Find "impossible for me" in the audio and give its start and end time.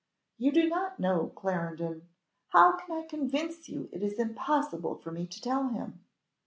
4.17-5.27